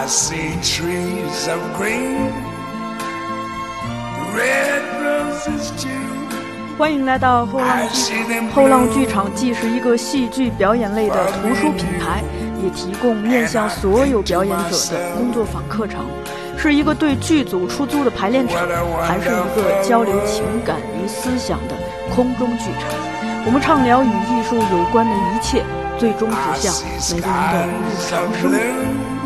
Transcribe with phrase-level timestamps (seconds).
[0.00, 2.32] I see trees of green,
[4.34, 5.90] red roses too.
[6.78, 8.48] 欢迎来到后浪剧场。
[8.48, 12.22] 后浪剧场既是一个戏剧表演类的图书品牌，
[12.62, 16.06] 也提供面向所有表演者的工作坊课程，
[16.56, 18.66] 是一个对剧组出租的排练场，
[19.02, 21.74] 还是一个交流情感与思想的
[22.14, 22.88] 空中剧场。
[23.44, 25.62] 我们畅聊与艺术有关的一切，
[25.98, 26.72] 最终指向
[27.14, 29.19] 每个人的日常生活。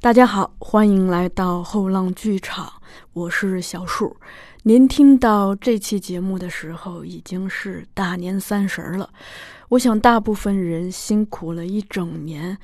[0.00, 2.72] 大家好，欢迎来到后浪剧场，
[3.12, 4.16] 我是小树。
[4.64, 9.08] 您听到这期节目的时候，已经是大年三十了。
[9.68, 12.58] 我想，大部分人辛苦了一整年，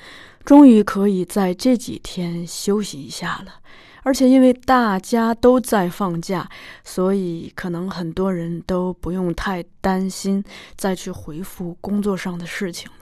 [0.45, 3.55] 终于可以在这几天休息一下了。
[4.03, 6.49] 而且因为大家都在放假，
[6.83, 10.43] 所以可能很多人都不用太担心
[10.77, 13.02] 再去回复工作上的事情了。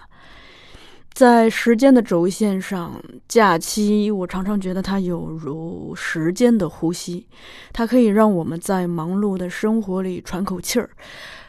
[1.12, 7.27] 在时间的轴线上，假期我常常觉得它有如时间的呼吸，
[7.72, 10.88] 它可以让我们在忙碌的生活里喘口气儿，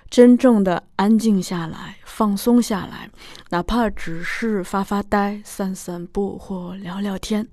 [0.10, 3.10] 真正的安静下来，放松下来，
[3.50, 7.48] 哪怕只是发发呆、散散步或聊聊天。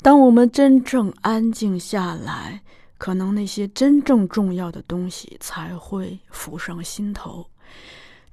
[0.00, 2.62] 当我们真正安静下来，
[2.96, 7.46] 可能那些真正重要的东西才会浮上心头。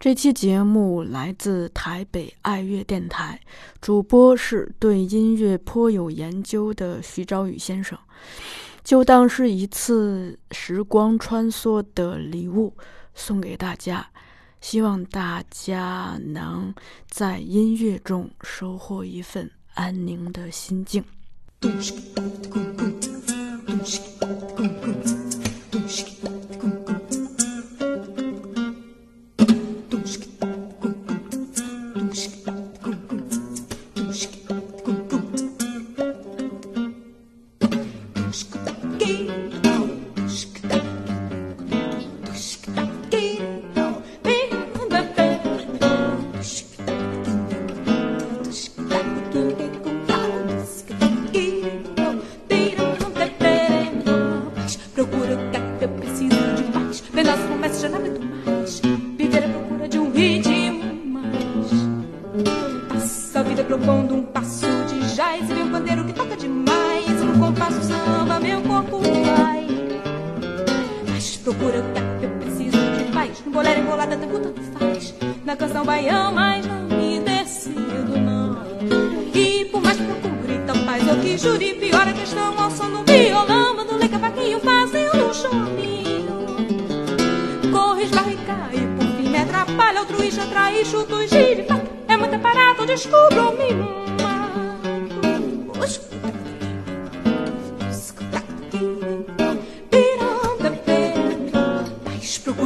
[0.03, 3.39] 这期节目来自台北爱乐电台，
[3.79, 7.97] 主播是对音乐颇有研究的徐昭宇先生，
[8.83, 12.75] 就当是一次时光穿梭的礼物
[13.15, 14.05] 送给大家，
[14.59, 16.75] 希望大家能
[17.09, 21.01] 在音乐中收获一份安宁的心境。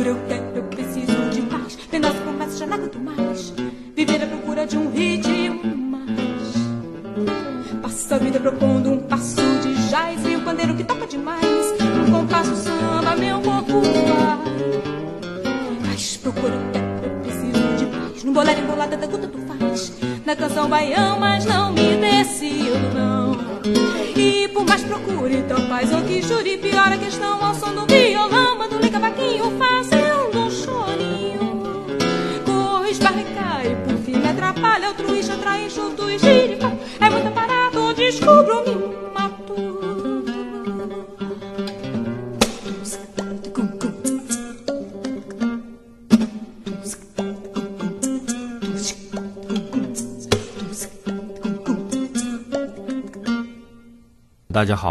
[0.08, 1.76] eu quero, eu preciso de mais.
[1.76, 3.54] Tem nossa promessa, já nada do mais.
[3.96, 6.08] Viver à procura de um ritmo mais.
[7.82, 11.74] Passa a vida propondo um passo de jazz e um pandeiro que toca demais.
[12.08, 13.82] Um compasso samba, meu corpo
[15.86, 18.24] Mas procura, eu quero, é eu preciso de mais.
[18.24, 19.92] Num bolero embolada da gota tu faz.
[20.26, 23.38] Na canção baião, mas não me decido, não.
[24.16, 27.56] E por mais procure, então faz o oh, que jure, pior a questão oh, ao
[27.56, 27.77] som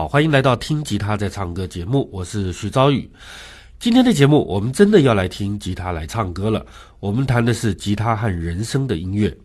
[0.09, 3.11] 欢迎来到听吉他在唱歌节目，我是徐昭宇。
[3.81, 6.65] 今天的节目，我们真的要来听吉他来唱歌了。
[7.01, 9.37] 我们谈的是吉他和人声的音乐。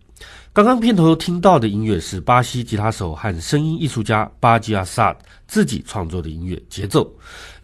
[0.53, 5.15] 刚刚片头听到的音乐是巴西吉他手和声音艺术家巴吉亚萨
[5.47, 7.11] 自己创作的音乐节奏，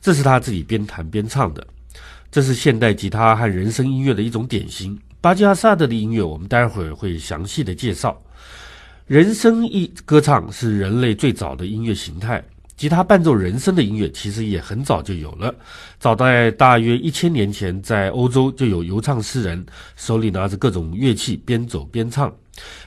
[0.01, 1.65] 这是他自己边弹边唱的。
[2.31, 4.99] 这是现代吉他和人声音乐的一种典型。
[5.21, 8.19] 巴吉亚萨德的音乐，我们待会儿会详细的介绍。
[9.05, 12.43] 人声一歌唱是人类最早的音乐形态，
[12.77, 15.53] 吉他伴奏人声的音乐其实也很早就有了。
[15.99, 19.65] 早在大约一千年前，在欧洲就有游唱诗人
[19.95, 22.31] 手里拿着各种乐器边走边唱，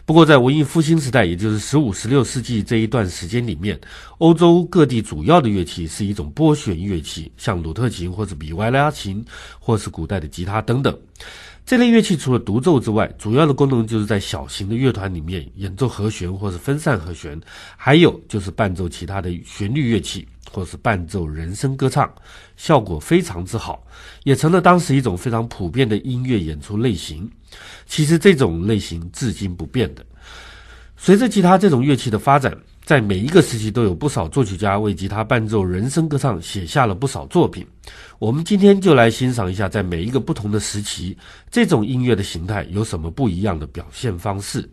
[0.04, 3.78] 不过，在文艺复兴时代，也就是十五、十六世纪这一段时间里面，
[4.18, 9.24] 欧洲各地主要的乐器是一种拨弦乐器，像鲁特琴或者比维拉琴，
[9.58, 10.96] 或是古代的吉他等等。
[11.70, 17.40] 这类乐器除了独奏之外，主要的功能就是在小型的乐团里面演奏和弦或是分散和弦，
[17.76, 22.12] 还有就是伴奏其他的旋律乐器，或是伴奏人声歌唱，
[22.56, 23.86] 效果非常之好，
[24.24, 27.30] 也成了当时一种非常普遍的音乐演出类型。
[27.86, 30.04] 其实这种类型至今不变的。
[30.96, 32.52] 随着吉他这种乐器的发展，
[32.90, 37.64] 在每一个时期都有不少作曲家为吉他伴奏人声歌唱写下了不少作品。
[38.18, 41.16] 我们今天就来欣赏一下，在每一个不同的时期，
[41.52, 44.68] 这种音乐的形态有什么不一样的表现方式。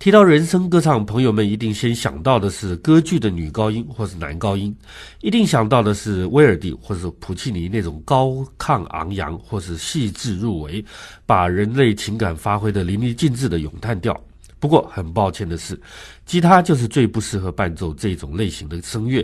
[0.00, 4.76] 提到人声歌唱，朋友们一定先想到的是歌剧的女高音或是男高音，
[5.20, 10.84] 一定想到的是威尔第或是普契尼那种高亢昂扬或是细致入微，
[11.24, 14.20] 把人类情感发挥得淋漓尽致的咏叹调。
[14.64, 15.78] 不过很抱歉的是，
[16.24, 19.22] 吉他就是最不适合伴奏这种类型的声乐。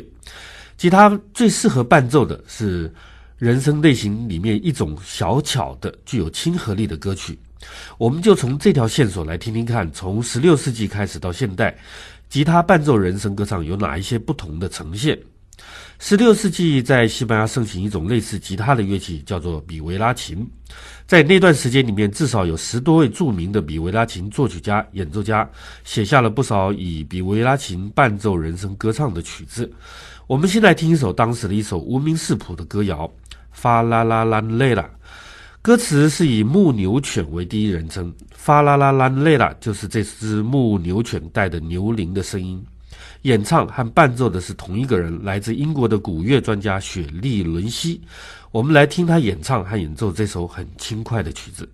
[0.76, 2.92] 吉他最适合伴奏的是
[3.38, 7.38] 人声类型里面一种小巧的、具有亲和力的歌曲。
[7.96, 11.74] 我们就从这条线索来听听看，从十六世纪开始到现代，
[12.28, 15.18] 吉他伴奏人声歌唱有哪一些不同的呈现？
[16.02, 20.48] 十六世纪在西班牙盛行一种类似吉他的乐器，叫做比维拉琴。
[21.06, 25.48] 在那段时间里面，至少有十多位著名的比维拉琴作曲家、演奏家，
[25.84, 29.70] 写下了不少以比维拉琴伴奏人声歌唱的曲子。
[30.26, 33.06] 我们先来听一首当时的一首无名氏谱的歌谣
[33.52, 34.88] 《发啦啦啦累啦》。
[35.60, 42.64] 歌词是以牧牛犬为第一人称，发啦啦啦累啦，就是这只牧牛犬带的牛铃的声音。
[43.22, 48.00] 演唱和伴奏的是同一个人，来自英国的古乐专家雪莉·伦西。
[48.50, 51.68] 我们来听他演唱和演奏这首很轻快的曲子。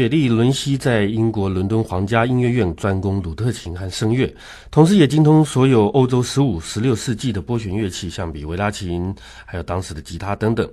[0.00, 4.34] 雪莉·伦西在英国伦敦皇家音乐院专攻鲁特琴和声乐，
[4.70, 9.14] 同时也精通所有欧洲十五、十六世纪的拨弦乐器，像比维拉琴，
[9.44, 10.66] 还有当时的吉他等等。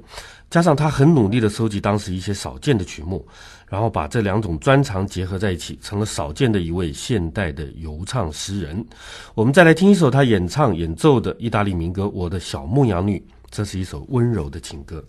[0.49, 3.27] 加上他很努力地收集当时一些少见的曲目，
[3.67, 8.81] 然后把这两种专长结合在一起，成了少见的一位现代的游唱诗人。
[9.35, 13.19] 我们再来听一首他演唱演奏的意大利民歌《我的小牧羊女》，
[13.51, 15.03] 这是一首温柔的情歌。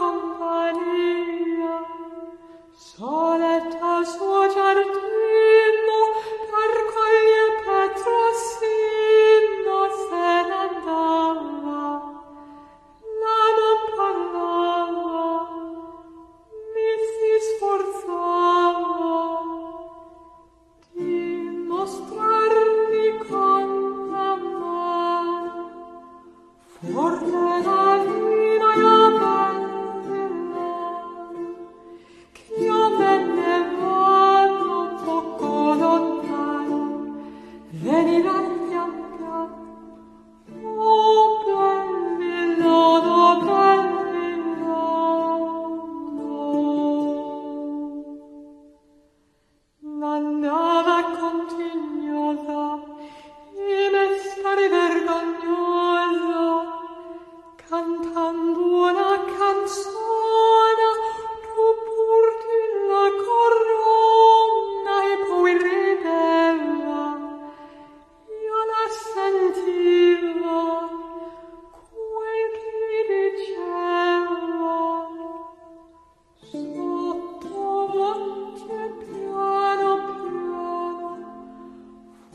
[0.00, 1.76] compagnia
[2.74, 5.69] soletta a suo giardino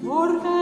[0.02, 0.55] Porque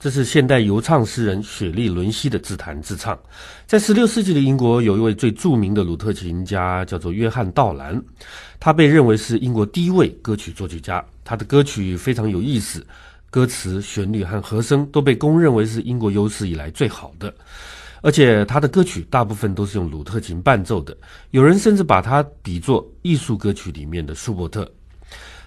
[0.00, 3.16] 这是现代游唱诗人雪莉·伦西的自弹自唱。
[3.66, 8.02] 在16世纪的英国，有一位最著名的鲁特琴家，叫做约翰·道兰，
[8.58, 11.04] 他被认为是英国第一位歌曲作曲家。
[11.22, 12.82] 他的歌曲非常有意思，
[13.28, 17.32] 歌词、旋律和和声都被公认为是英国有史以来最好的。
[18.00, 20.96] 而且他的歌曲大部分都是用鲁特琴伴奏的，
[21.32, 24.66] 有人甚至把它比作艺术歌曲里面的舒伯特。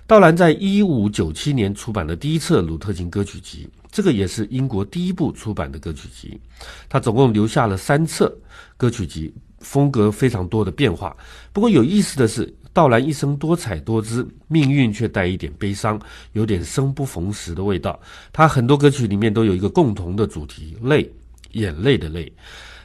[0.05, 6.38] 道兰在一五九七年出版的第一册鲁特琴歌曲集，这个也是英国第一部出版的歌曲集。
[6.90, 8.36] 他总共留下了三册
[8.76, 11.16] 歌曲集，风格非常多的变化。
[11.54, 18.00] 不过有意思的是，道兰一生多彩多姿，命运却带一点悲伤，有点生不逢时的味道。
[18.32, 21.08] 他很多歌曲里面都有一个共同的主题：泪，
[21.52, 22.34] 眼泪的泪。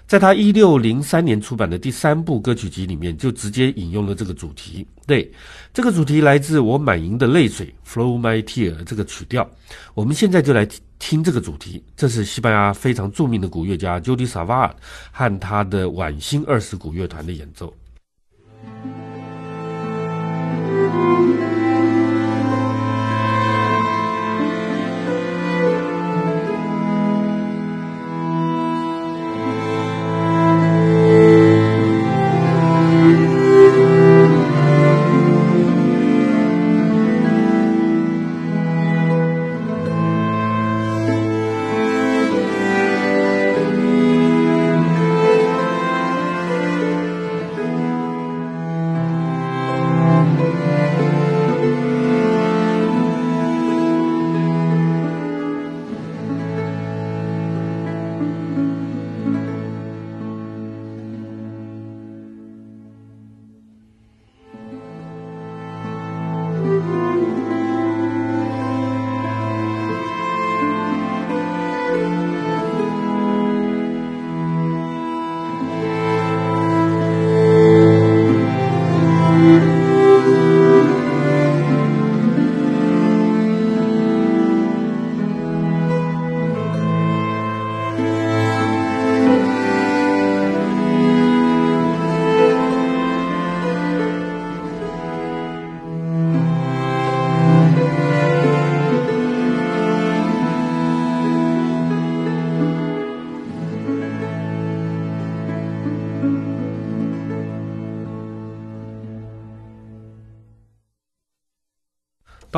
[0.06, 4.86] 在他一六零三年出版的第三部歌曲集里面，就直接引用了这个主题。
[5.06, 5.30] 对，
[5.72, 9.46] 这个主题来自我满盈的泪水 （Flow My Tear） 这个曲调。
[9.92, 10.66] 我们现在就来
[10.98, 14.76] 听这个主题，这是西班牙非常著名的古乐家 Jody s a v a r
[15.12, 17.72] 和他的晚星二十古乐团的演奏。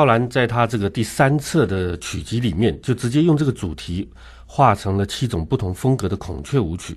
[0.00, 4.08] 道兰在他这个第三册的曲集里面，就直接用这个主题
[4.46, 6.96] 画成了七种不同风格的孔雀舞曲，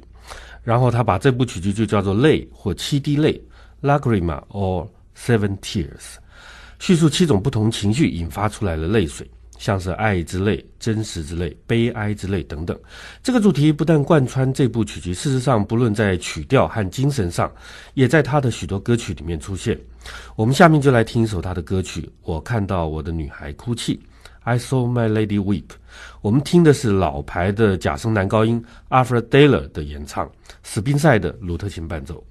[0.64, 3.44] 然后他把这部曲集就叫做《泪》或七滴泪
[3.82, 6.16] （Lagrima or Seven Tears），
[6.80, 9.30] 叙述七种不同情绪引发出来的泪水。
[9.58, 12.78] 像是爱之泪、真实之泪、悲哀之泪等等，
[13.22, 17.52] 这个主题不但贯穿这部曲集，事实上，不论在曲调和精神上，
[17.94, 19.80] 也在他的许多歌曲里面出现。
[20.36, 23.96] 我们下面就来听一首他的歌曲《我看到我的女孩哭泣》
[24.44, 25.70] （I Saw My Lady Weep）。
[26.22, 30.30] 我们听的是老牌的假声男高音 Arthur Taylor 的演唱，
[30.64, 32.22] 史宾塞的鲁特琴伴奏。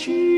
[0.00, 0.29] Jesus.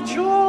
[0.00, 0.45] rejoice.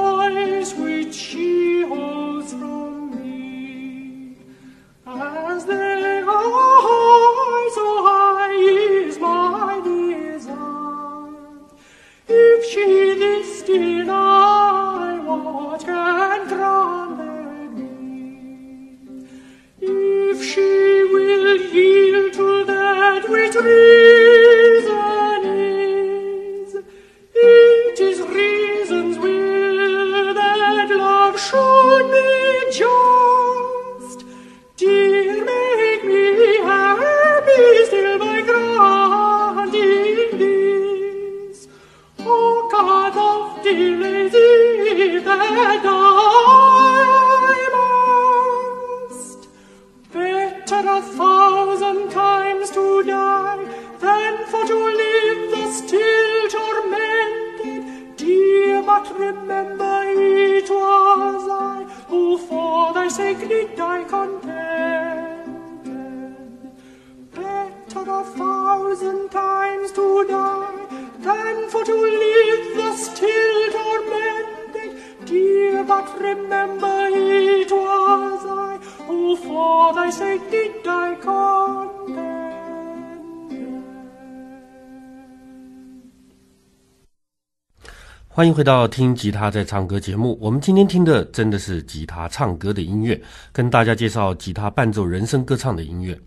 [88.58, 90.36] 回到听吉他在唱歌节目。
[90.42, 96.20] 我们今天听的真的是吉他唱歌的音乐，跟大家介绍吉他伴奏人声歌唱的音乐。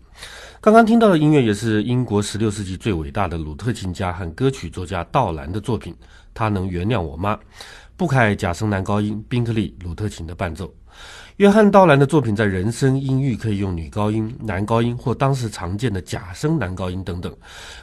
[0.61, 5.93] 刚刚听到的音乐也是英国十六世纪最伟大的鲁特琴家和歌曲作家道兰的作品。
[6.33, 7.37] 他能原谅我吗？
[7.97, 10.73] 布凯假声男高音，宾克利鲁特琴的伴奏。
[11.37, 17.33] 约翰道兰的作品在人声音域可以用女高音、男高音或当时常见的假声男高音等等。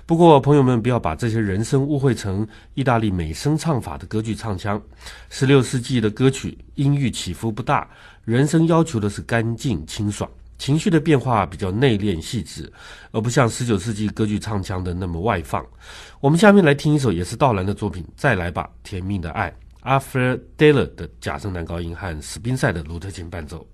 [0.07, 4.81] 不过，朋友们不要把这些人声误会成意大利美声唱法的歌剧唱腔。
[5.33, 7.89] 16世纪的歌曲音域起伏不大，
[8.25, 12.71] 人声要求的是干净清爽，情绪的变化比较内敛细致，
[13.11, 15.65] 而不像19世纪歌剧唱腔的那么外放。
[16.21, 19.51] 我们下面来听一首也是道兰的作品《再来吧，甜蜜的爱》。
[19.83, 23.67] 阿弗尔·德勒的假声男高音和史宾塞的鲁特琴伴奏。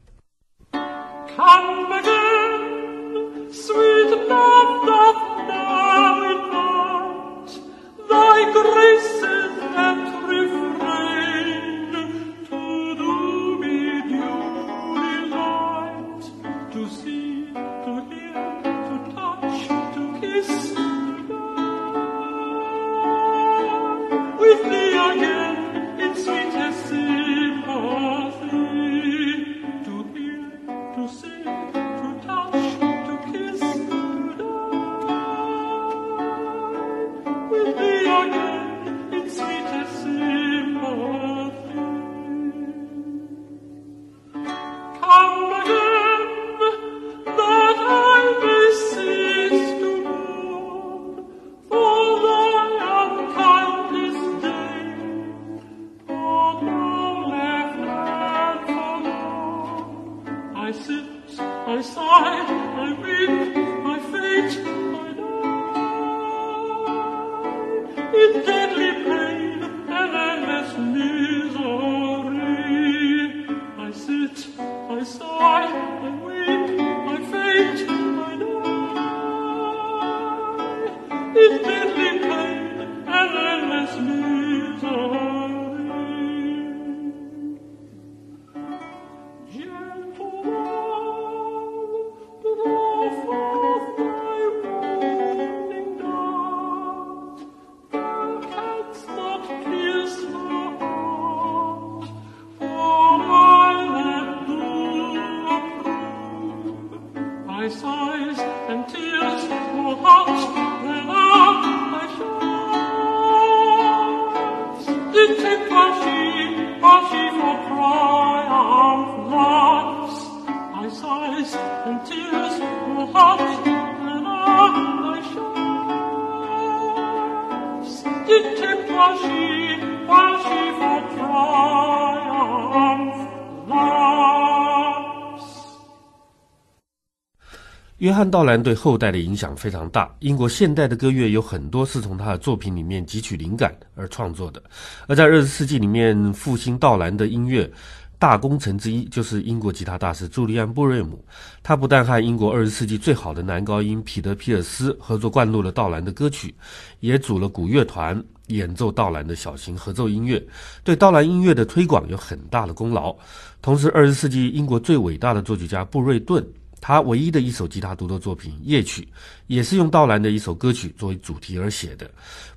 [138.15, 140.15] 翰·道兰对后代的影响非常大。
[140.21, 144.63] 英国现代的歌乐有很多是从他的作品里面汲取灵感而创作的。
[145.09, 147.71] 而在二十世纪里面，复兴道兰的音乐
[148.19, 151.23] 大功臣之一就是英国吉他大师朱利安·布瑞姆。
[151.63, 156.55] 他不但和英国二十世纪最好的男高音彼得·皮尔斯合作灌录了道兰的歌曲，
[157.01, 160.43] 也组了古乐团演奏道兰的小型合奏音乐，
[160.83, 163.15] 对道兰音乐的推广有很大的功劳。
[163.61, 166.47] 同时，二十世纪英国最伟大的作曲家布瑞顿。
[166.87, 169.01] 他唯一的一首吉他独奏作品《夜曲》，
[169.47, 172.11] 也是用道兰的一首歌曲作为主题而写的。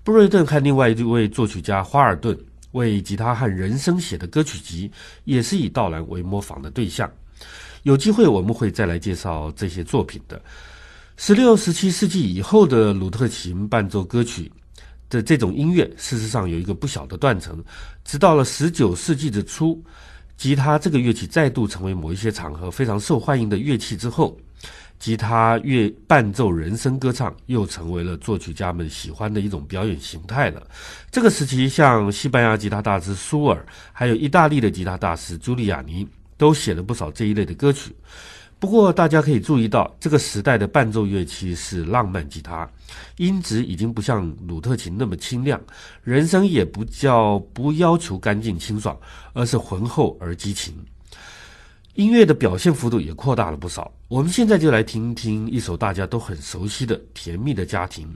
[0.04, 2.38] 布瑞顿和另外一位作曲家花尔顿
[2.74, 4.92] 为吉他和人声写的歌曲集，
[5.24, 7.10] 也是以道兰为模仿的对象。
[7.84, 10.42] 有机会我们会再来介绍这些作品的。
[11.16, 14.52] 十六、十七世纪以后的鲁特琴伴奏歌曲
[15.10, 17.64] 的这种音乐，事实上有一个不小的断层，
[18.04, 19.82] 直到了十九世纪的初。
[20.38, 24.38] 吉他这个乐器再度成为某一些场合非常受欢迎的乐器之后，
[25.00, 30.62] 吉他乐伴奏人声歌唱又成为了作曲家们喜欢的一种表演形态了。
[31.10, 37.96] 这个时期，像西班牙吉他大师舒尔，还有意大利的吉他大师朱利亚尼，都写了不少这一类的歌曲。
[38.60, 42.68] 不过，大家可以注意到，这个时代的伴奏乐器是浪漫吉他，
[43.18, 45.62] 音质已经不像鲁特琴那么清亮，
[46.04, 48.98] 人声也不叫不要求干净清爽，
[49.34, 50.74] 而是浑厚而激情。
[51.94, 53.92] 音乐的表现幅度也扩大了不少。
[54.08, 58.08] 我们现在就来听听一首大家都很熟悉的《甜蜜的家庭》，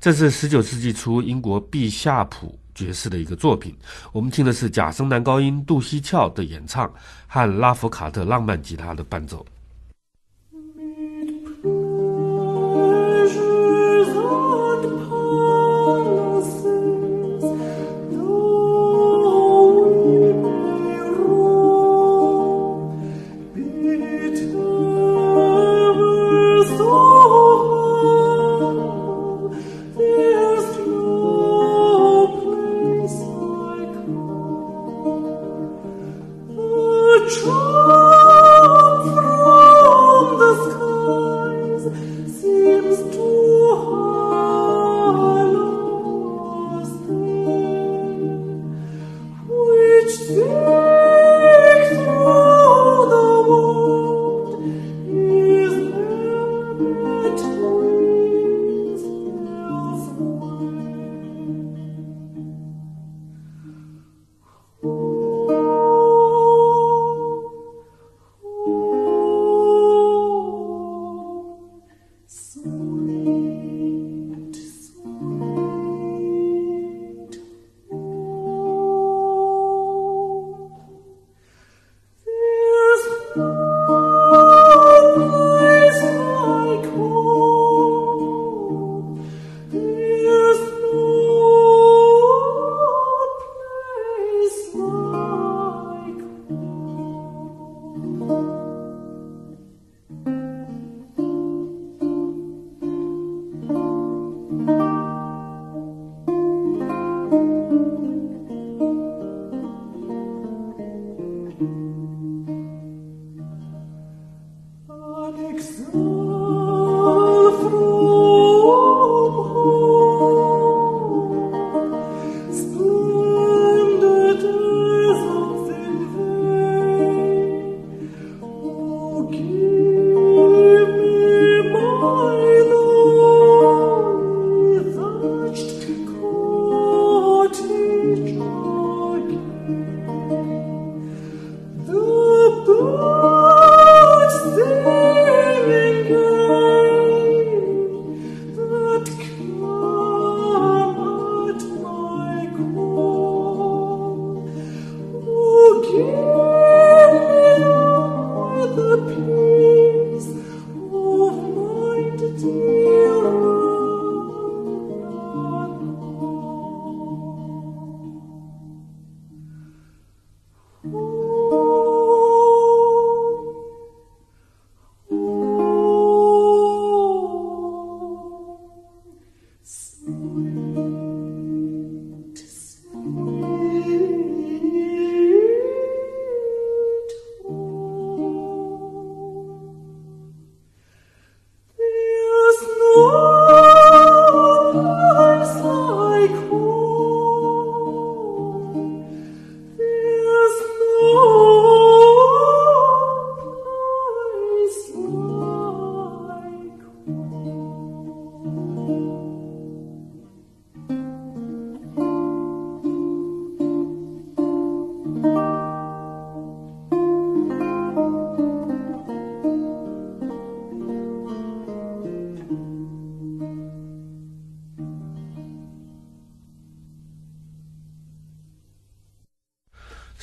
[0.00, 3.74] 这是十九世纪初英国毕夏普爵士的一个作品。
[4.12, 6.92] 我们听的是假声男高音杜西翘的演唱
[7.26, 9.44] 和拉弗卡特浪漫吉他的伴奏。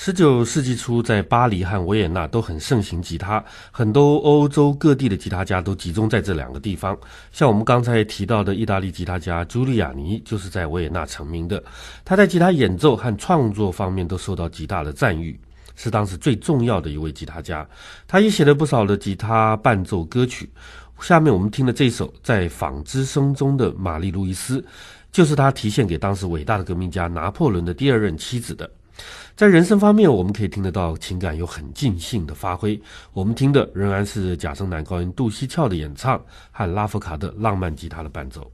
[0.08, 6.98] 十九世纪初，在巴黎和维也纳都很盛行吉他，很多欧洲各地的吉他家都集中在这两个地方。
[7.34, 11.62] 像我们刚才提到的意大利吉他家朱利亚尼，就是在维也纳成名的。
[12.06, 15.38] 他在吉他演奏和创作方面都受到极大的赞誉，
[15.76, 17.67] 是当时最重要的一位吉他家。
[18.08, 20.50] 他也写了不少的吉他伴奏歌曲。
[21.02, 24.62] 下面我们听的这首《在纺织声中的玛丽路易斯》，
[25.12, 28.72] 就是他题献给当时伟大的革命家拿破仑的第二任妻子的。
[29.36, 32.80] 在人声方面，我们可以听得到情感有很尽兴的发挥。
[33.14, 36.20] 我们听的仍然是假声男高音杜西俏的演唱
[36.52, 38.52] 和拉夫卡的浪漫吉他的伴奏。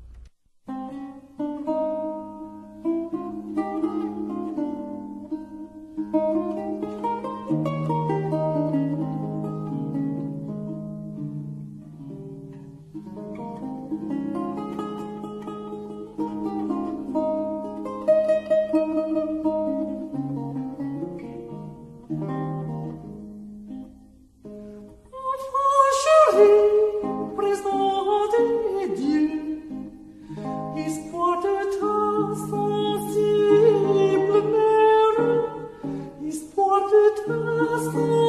[37.85, 38.22] oh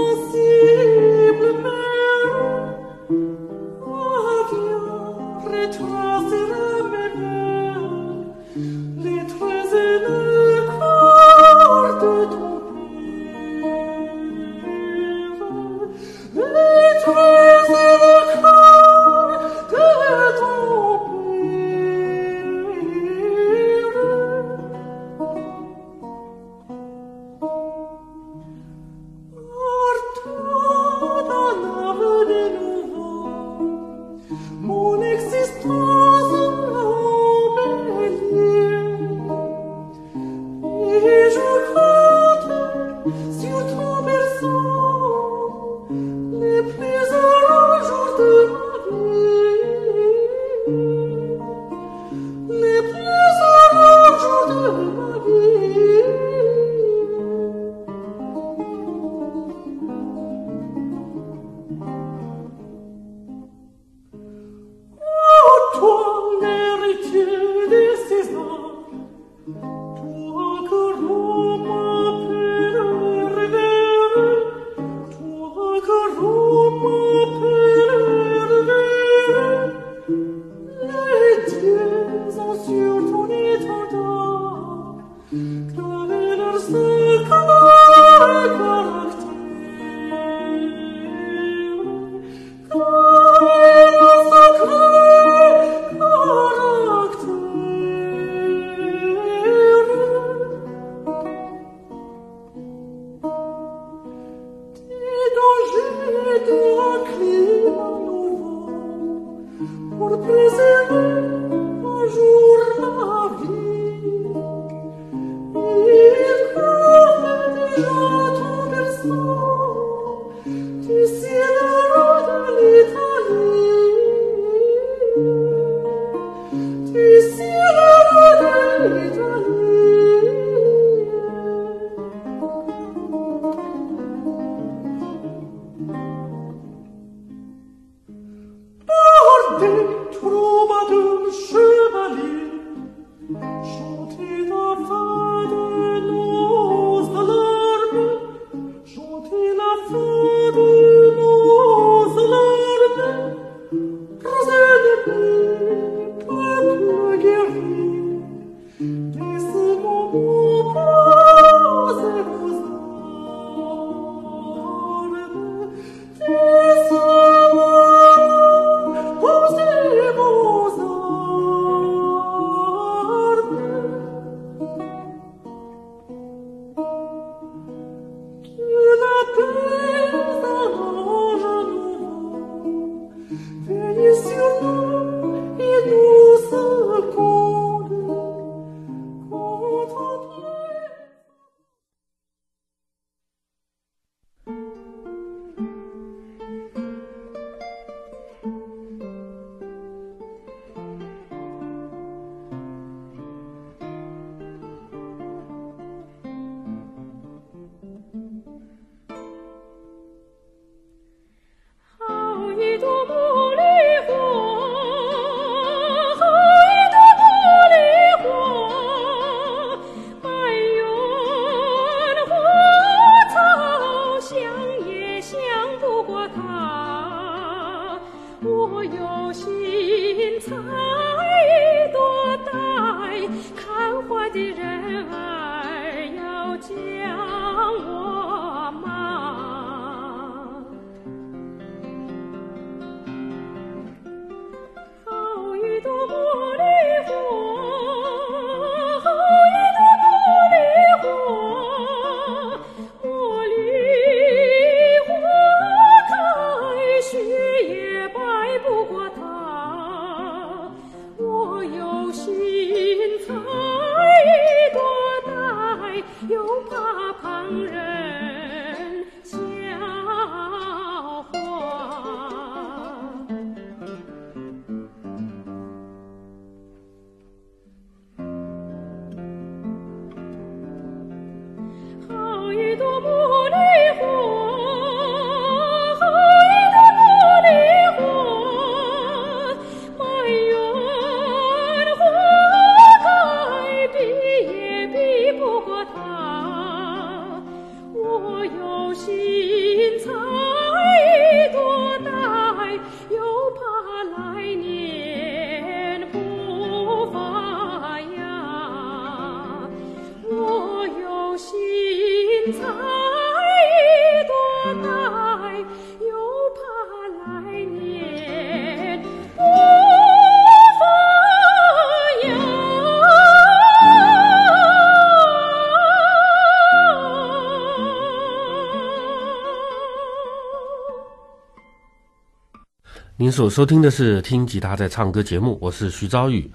[333.34, 336.48] 所收听的是《听吉他在唱歌》节目，我是徐昭宇。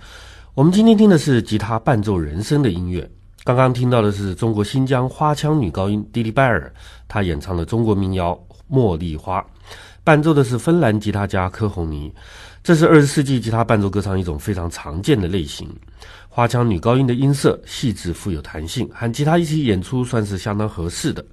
[0.53, 3.05] 我们今天听的是吉他伴奏人声的音乐。
[3.43, 6.73] 刚刚听到的是中国新疆花腔女高音迪丽拜尔，
[7.05, 8.31] 她演唱的中国民谣
[8.73, 9.41] 《茉莉花》，
[10.05, 12.09] 伴奏的是芬兰吉他家科洪尼。
[12.63, 15.69] 这是二十世纪吉他伴奏歌唱一种非常常见的类型。
[16.29, 21.25] 花腔女高音的音色细致富有弹性，和吉他一起演出算是相当合适的。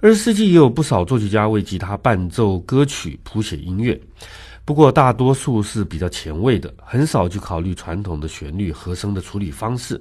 [0.00, 3.98] 二十世纪也有不少作曲家为吉他伴奏歌曲谱写音乐。
[4.64, 10.00] 不过，大多数是比较前卫的，很少去考虑传统的旋律和声的处理方式。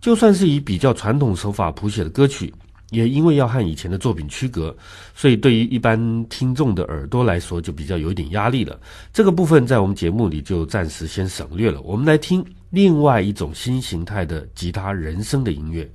[0.00, 2.52] 就算是以比较传统手法谱写的歌曲，
[2.90, 4.76] 也因为要和以前的作品区隔，
[5.14, 8.78] 所以对于一般听众的耳朵来说，就比较有一点压力了。
[9.12, 11.80] 这个部分在我们节目里就暂时先省略了。
[11.82, 15.88] 我们来听另外一种新形态的吉他人声的音乐，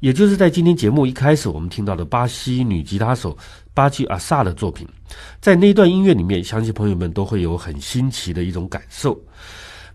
[0.00, 3.36] 也就是在今天节目一开始我们听到的巴西女吉他手。
[3.74, 4.86] 巴吉阿萨的作品，
[5.40, 9.20] 在那段音乐里面，相信朋友们都会有很新奇的一种感受。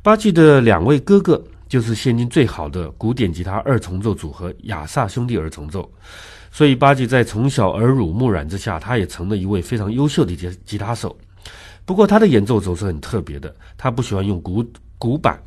[0.03, 5.89] 巴吉的两位哥哥就是现今最好的古典吉他二重奏组合亚萨兄弟二重奏，
[6.51, 11.17] 所以巴吉在从小耳濡目染之下，他也成了一位非常优秀的吉吉他手。
[11.85, 14.61] 不过他的演奏总是很特别的，他不喜欢用古
[14.97, 15.41] 古板。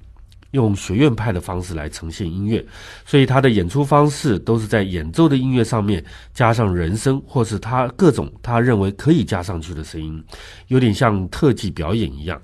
[0.53, 2.65] 用学院派的方式来呈现音乐，
[3.05, 10.23] 所以他的演出方式都是在演奏的音乐上面加上人声，或是他各种他认为可以加上去的声音，
[10.69, 12.41] 有点像特技表演一样。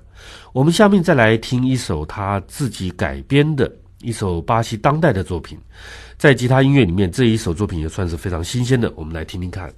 [0.51, 5.57] 我们下面再来听一首他自己改编的一首巴西当代的作品，
[6.17, 9.71] 在吉他音乐里面这一首作品也算是非常新鲜的，我们来听听看。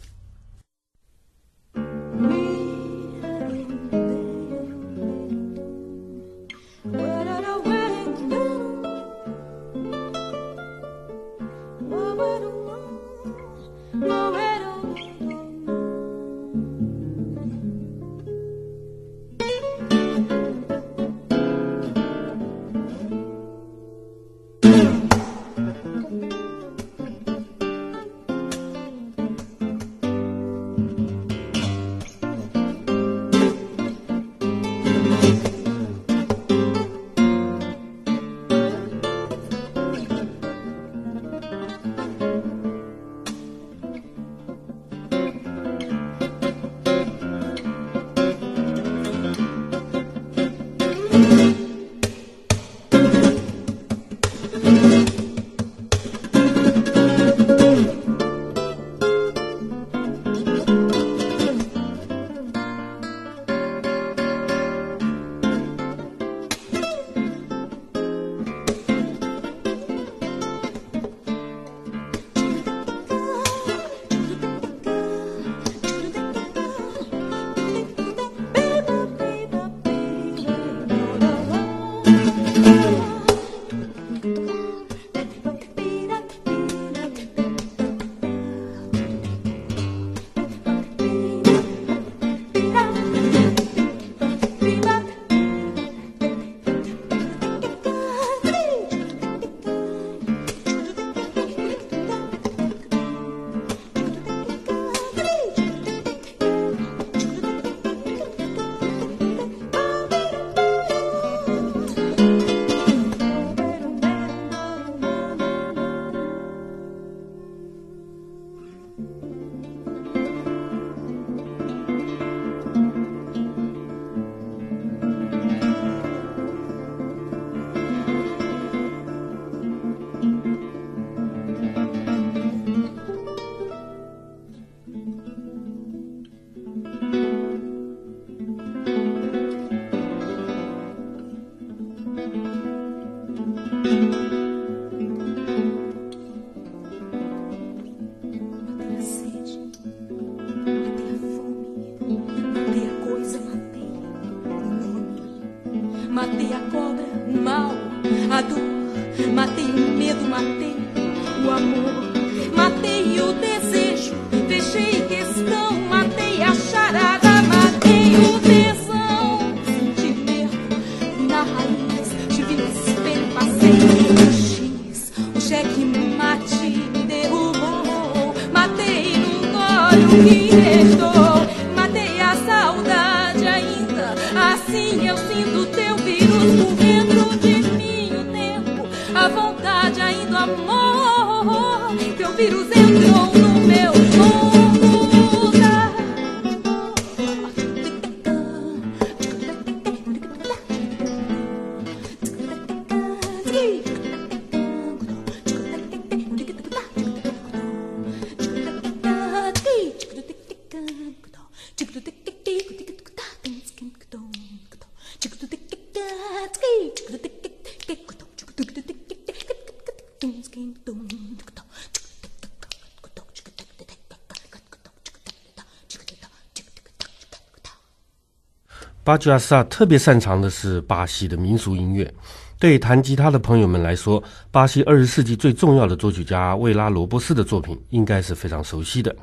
[229.11, 232.09] 巴吉亚萨特别擅长的是巴西的民俗音乐。
[232.57, 239.13] 对弹吉他的朋友们来说，巴西二十世纪最重要的作曲家维拉罗伯斯的作品应该是非常熟悉的，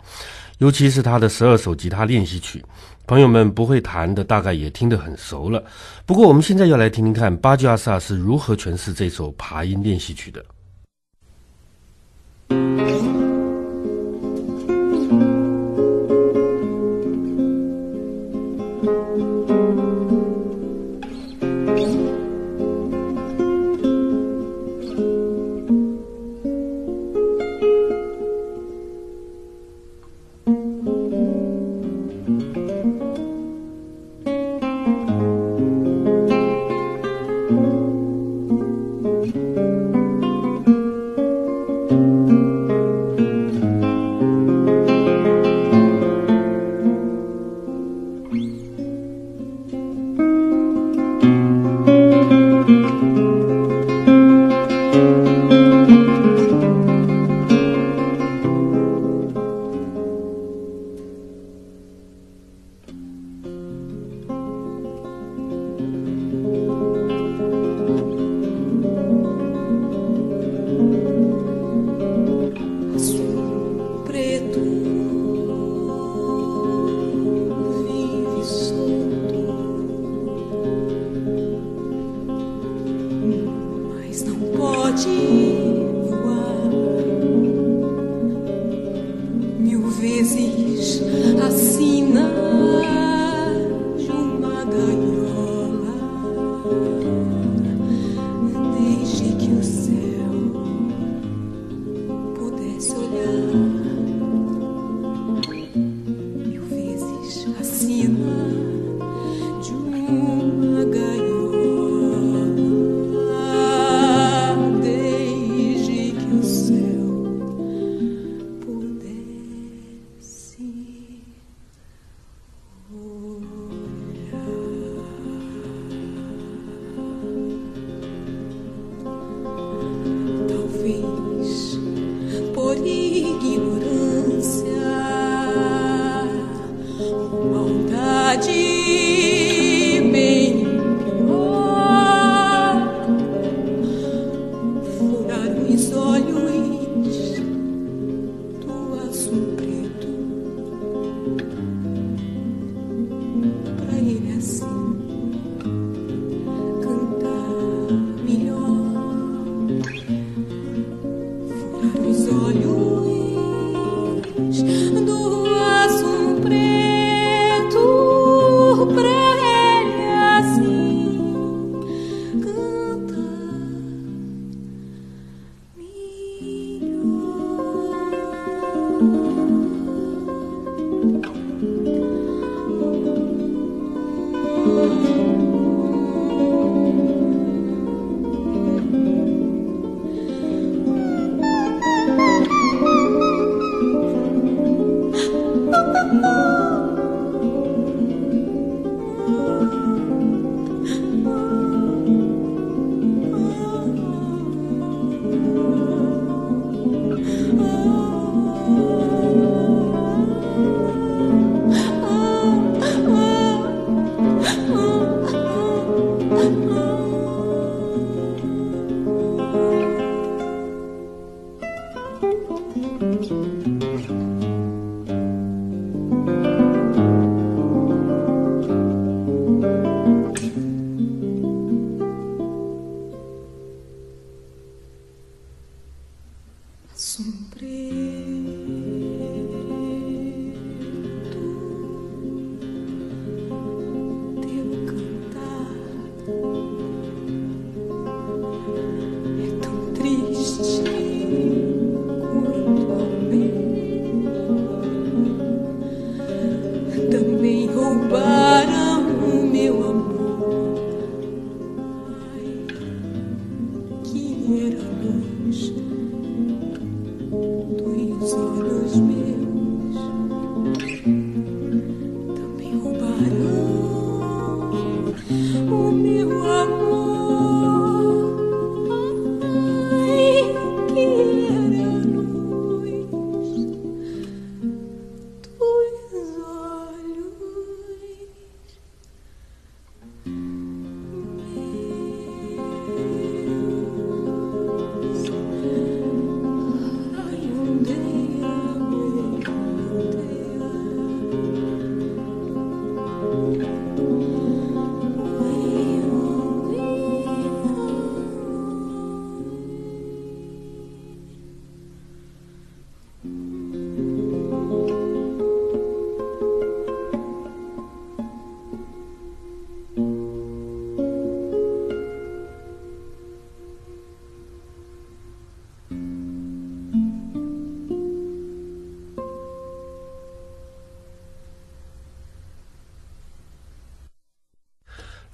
[0.58, 2.62] 尤其是他的十二首吉他练习曲。
[3.06, 5.64] 朋友们不会弹的，大概也听得很熟了。
[6.04, 10.44] 不过，我们现在要来听听看巴吉亚萨是如何诠释这首爬音练习曲的。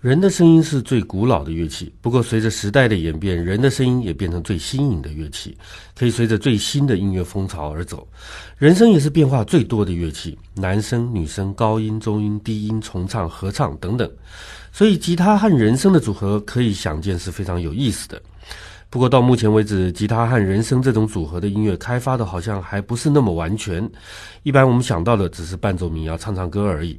[0.05, 5.57] 人的声音是最古老的乐器，不过随着时代的演变，人的声音也变成最新颖的乐器，
[5.97, 8.07] 可以随着最新的音乐风潮而走。
[8.59, 14.07] 人声也是变化最多的乐器，男声、女声、高音、中音、低音、重唱、合唱等等。
[14.71, 18.21] 所以，吉他和人声的组合可以想见是非常有意思的。
[18.95, 23.91] 不过到目前为止，吉他和人声这种组合的音乐开发的好像还不是那么完全。
[24.45, 26.97] 一般我们想到的只是伴奏民谣、唱唱歌而已。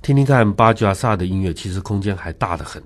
[0.00, 2.82] 听听看巴吉亚萨的音乐，其实空间还大得很。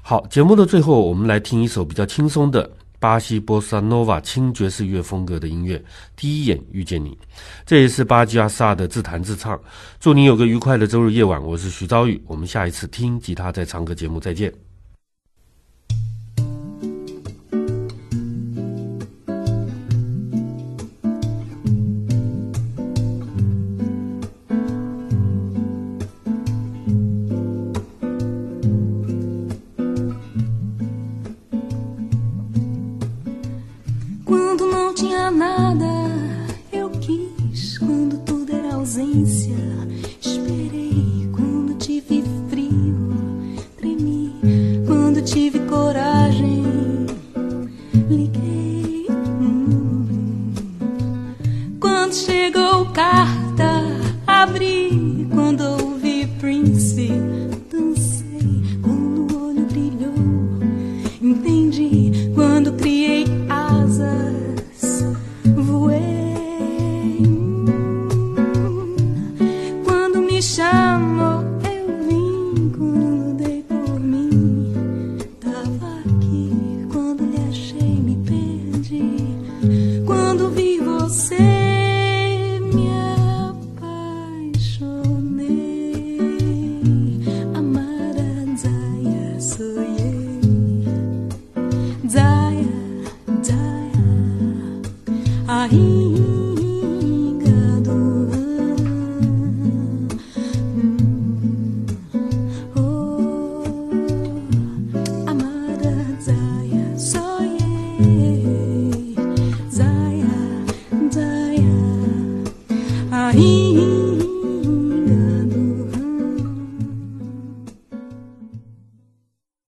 [0.00, 2.70] 好，节目的最后，我们来听一首比较轻松的
[3.00, 5.76] 巴西波萨诺瓦轻爵士乐风格的音乐
[6.14, 7.10] 《第一眼遇见你》，
[7.66, 9.60] 这也是巴吉亚萨的自弹自唱。
[9.98, 14.67] 祝你有个愉快的周日夜晚，我是徐昭宇，我们下一次听吉他在唱歌节目再见。
[35.38, 35.97] nada.